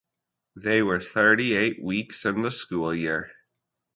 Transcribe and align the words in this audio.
There 0.55 0.83
were 0.83 0.99
thirty-eight 0.99 1.83
weeks 1.83 2.25
in 2.25 2.41
the 2.41 2.49
school 2.49 2.91
year. 2.91 3.29